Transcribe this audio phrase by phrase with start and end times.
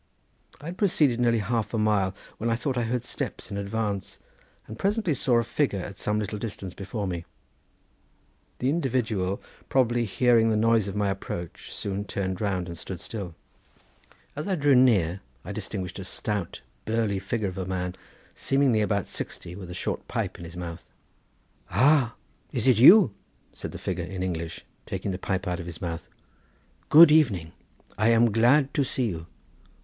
[0.59, 4.17] I had proceeded nearly half a mile, when I thought I heard steps in advance,
[4.65, 7.23] and presently saw a figure at some little distance before me.
[8.57, 13.35] The individual, probably hearing the noise of my approach, soon turned round and stood still.
[14.35, 17.93] As I drew near I distinguished a stout burly figure of a man,
[18.33, 20.91] seemingly about sixty, with a short pipe in his mouth.
[21.69, 22.15] "Ah,
[22.51, 23.13] is it you?"
[23.53, 26.07] said the figure, in English, taking the pipe out of his mouth;
[26.89, 27.51] "good evening,
[27.99, 29.27] I am glad to see you."